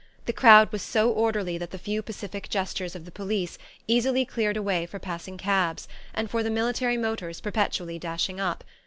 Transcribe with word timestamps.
The 0.25 0.33
crowd 0.33 0.71
was 0.71 0.81
so 0.81 1.11
orderly 1.11 1.59
that 1.59 1.69
the 1.69 1.77
few 1.77 2.01
pacific 2.01 2.49
gestures 2.49 2.95
of 2.95 3.05
the 3.05 3.11
police 3.11 3.59
easily 3.87 4.25
cleared 4.25 4.57
a 4.57 4.61
way 4.63 4.87
for 4.87 4.97
passing 4.97 5.37
cabs, 5.37 5.87
and 6.11 6.27
for 6.27 6.41
the 6.41 6.49
military 6.49 6.97
motors 6.97 7.39
perpetually 7.39 7.99
dashing 7.99 8.39
up. 8.39 8.63